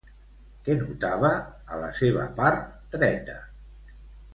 Què 0.67 0.77
notava 0.79 1.31
a 1.75 1.79
la 1.85 1.93
seva 2.01 2.27
part 2.43 2.69
dreta? 2.99 3.41